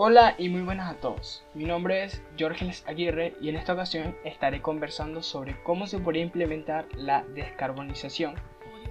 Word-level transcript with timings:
Hola 0.00 0.36
y 0.38 0.48
muy 0.48 0.62
buenas 0.62 0.94
a 0.94 1.00
todos. 1.00 1.42
Mi 1.54 1.64
nombre 1.64 2.04
es 2.04 2.22
Jorge 2.38 2.70
Aguirre 2.86 3.34
y 3.40 3.48
en 3.48 3.56
esta 3.56 3.72
ocasión 3.72 4.14
estaré 4.22 4.62
conversando 4.62 5.24
sobre 5.24 5.60
cómo 5.64 5.88
se 5.88 5.98
podría 5.98 6.22
implementar 6.22 6.86
la 6.94 7.24
descarbonización 7.34 8.36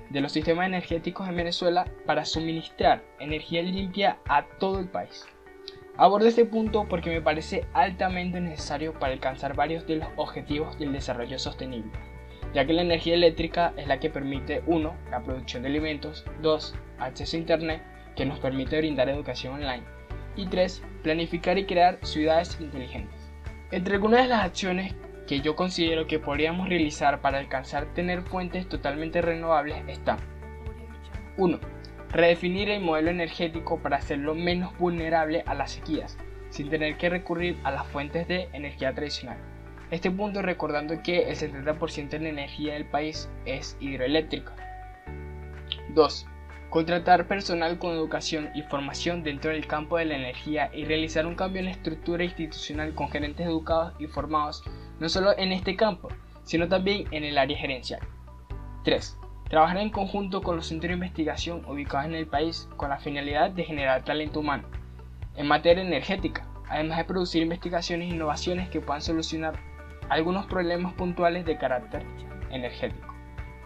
de 0.10 0.20
los 0.20 0.34
sistemas 0.34 0.68
energéticos 0.68 1.30
en 1.30 1.38
Venezuela 1.38 1.90
para 2.06 2.26
suministrar 2.26 3.06
energía 3.20 3.64
limpia 3.64 4.18
a 4.28 4.48
todo 4.60 4.80
el 4.80 4.90
país. 4.90 5.26
Abordo 5.96 6.28
este 6.28 6.44
punto 6.44 6.86
porque 6.90 7.10
me 7.10 7.22
parece 7.22 7.66
altamente 7.72 8.42
necesario 8.42 8.92
para 8.92 9.14
alcanzar 9.14 9.56
varios 9.56 9.88
de 9.88 9.96
los 9.96 10.10
objetivos 10.18 10.78
del 10.78 10.92
desarrollo 10.92 11.40
sostenible, 11.40 11.94
ya 12.54 12.66
que 12.66 12.74
la 12.74 12.82
energía 12.82 13.14
eléctrica 13.14 13.74
es 13.78 13.88
la 13.88 14.02
que 14.02 14.10
permite 14.10 14.62
1. 14.66 14.94
la 15.10 15.24
producción 15.24 15.64
de 15.64 15.70
alimentos, 15.70 16.26
2. 16.42 16.76
acceso 17.00 17.38
a 17.38 17.40
Internet, 17.40 17.82
que 18.18 18.26
nos 18.26 18.40
permite 18.40 18.78
brindar 18.78 19.08
educación 19.08 19.54
online, 19.54 19.86
y 20.38 20.46
3. 20.46 20.84
Planificar 21.04 21.58
y 21.58 21.66
crear 21.66 22.00
ciudades 22.04 22.58
inteligentes. 22.60 23.32
Entre 23.72 23.96
algunas 23.96 24.24
de 24.24 24.30
las 24.30 24.46
acciones 24.46 24.96
que 25.28 25.42
yo 25.42 25.56
considero 25.56 26.08
que 26.08 26.20
podríamos 26.20 26.70
realizar 26.70 27.20
para 27.22 27.40
alcanzar 27.40 27.94
tener 27.94 28.22
fuentes 28.22 28.70
totalmente 28.70 29.22
renovables 29.22 29.84
están 29.88 30.18
1. 31.38 31.60
Redefinir 32.10 32.70
el 32.70 32.82
modelo 32.82 33.12
energético 33.12 33.80
para 33.80 33.98
hacerlo 33.98 34.34
menos 34.34 34.78
vulnerable 34.78 35.44
a 35.46 35.54
las 35.54 35.72
sequías, 35.72 36.18
sin 36.50 36.70
tener 36.70 36.98
que 36.98 37.10
recurrir 37.10 37.58
a 37.64 37.72
las 37.72 37.86
fuentes 37.88 38.28
de 38.28 38.48
energía 38.54 38.94
tradicional. 38.94 39.38
Este 39.92 40.10
punto 40.10 40.42
recordando 40.42 41.02
que 41.04 41.30
el 41.30 41.36
70% 41.36 42.10
de 42.10 42.20
la 42.20 42.30
energía 42.30 42.74
del 42.74 42.86
país 42.86 43.30
es 43.46 43.78
hidroeléctrica. 43.82 44.56
2 45.90 46.28
contratar 46.70 47.28
personal 47.28 47.80
con 47.80 47.92
educación 47.92 48.50
y 48.54 48.62
formación 48.64 49.24
dentro 49.24 49.52
del 49.52 49.68
campo 49.68 49.98
de 49.98 50.06
la 50.06 50.16
energía 50.16 50.70
y 50.74 50.86
realizar 50.86 51.26
un 51.26 51.36
cambio 51.36 51.60
en 51.60 51.66
la 51.66 51.72
estructura 51.72 52.24
institucional 52.24 52.94
con 52.94 53.10
gerentes 53.10 53.48
educados 53.48 53.94
y 54.00 54.08
formados 54.08 54.64
no 55.00 55.08
solo 55.08 55.38
en 55.38 55.52
este 55.52 55.76
campo, 55.76 56.10
sino 56.44 56.68
también 56.68 57.06
en 57.12 57.24
el 57.24 57.38
área 57.38 57.58
gerencial. 57.58 58.02
3. 58.84 59.18
Trabajar 59.50 59.78
en 59.78 59.92
conjunto 59.92 60.42
con 60.42 60.58
los 60.58 60.68
centros 60.68 60.90
de 60.90 60.96
investigación 60.96 61.64
ubicados 61.66 62.08
en 62.08 62.16
el 62.16 62.28
país 62.28 62.68
con 62.76 62.90
la 62.90 63.00
finalidad 63.00 63.52
de 63.52 63.64
generar 63.64 64.04
talento 64.04 64.42
humano 64.42 64.68
en 65.36 65.48
materia 65.48 65.84
energética, 65.84 66.48
además 66.68 66.98
de 66.98 67.06
producir 67.06 67.44
investigaciones 67.44 68.10
e 68.10 68.16
innovaciones 68.16 68.70
que 68.70 68.82
puedan 68.82 69.02
solucionar 69.02 69.58
algunos 70.10 70.48
problemas 70.48 70.94
puntuales 70.94 71.46
de 71.46 71.58
carácter 71.58 72.04
energético. 72.50 73.14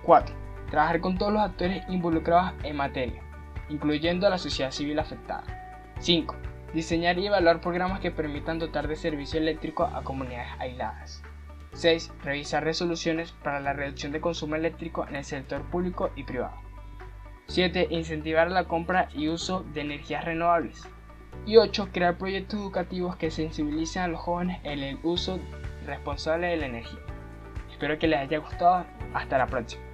4 0.04 0.41
Trabajar 0.72 1.02
con 1.02 1.18
todos 1.18 1.34
los 1.34 1.42
actores 1.42 1.84
involucrados 1.90 2.54
en 2.64 2.78
materia, 2.78 3.22
incluyendo 3.68 4.26
a 4.26 4.30
la 4.30 4.38
sociedad 4.38 4.72
civil 4.72 5.00
afectada. 5.00 5.44
5. 6.00 6.34
Diseñar 6.74 7.20
y 7.20 7.28
evaluar 7.28 7.60
programas 7.60 8.00
que 8.00 8.10
permitan 8.10 8.58
dotar 8.58 8.88
de 8.88 8.96
servicio 8.96 9.38
eléctrico 9.38 9.84
a 9.84 10.02
comunidades 10.02 10.50
aisladas. 10.60 11.24
6. 11.74 12.14
Revisar 12.24 12.64
resoluciones 12.64 13.34
para 13.34 13.60
la 13.60 13.74
reducción 13.74 14.14
de 14.14 14.22
consumo 14.22 14.56
eléctrico 14.56 15.06
en 15.10 15.18
el 15.18 15.26
sector 15.26 15.62
público 15.64 16.10
y 16.16 16.24
privado. 16.24 16.56
7. 17.48 17.88
Incentivar 17.90 18.50
la 18.50 18.64
compra 18.64 19.10
y 19.14 19.28
uso 19.28 19.66
de 19.74 19.82
energías 19.82 20.24
renovables. 20.24 20.88
Y 21.46 21.58
8. 21.58 21.90
Crear 21.92 22.18
proyectos 22.18 22.62
educativos 22.62 23.18
que 23.18 23.30
sensibilicen 23.30 24.04
a 24.04 24.08
los 24.08 24.22
jóvenes 24.22 24.62
en 24.64 24.80
el 24.80 25.00
uso 25.04 25.38
responsable 25.86 26.48
de 26.48 26.56
la 26.56 26.68
energía. 26.68 27.00
Espero 27.70 28.00
que 28.00 28.08
les 28.08 28.22
haya 28.22 28.38
gustado. 28.38 28.86
Hasta 29.14 29.38
la 29.38 29.48
próxima. 29.48 29.91